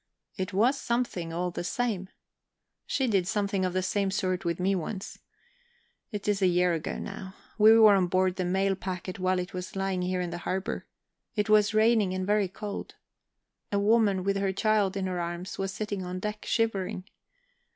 [0.35, 2.09] "It was something all the same.
[2.87, 5.19] She did something of the same sort with me once.
[6.11, 7.35] It's a year ago now.
[7.59, 10.87] We were on board the mail packet while it was lying here in the harbour.
[11.35, 12.95] It was raining, and very cold.
[13.71, 17.07] A woman with a child in her arms was sitting on deck, shivering.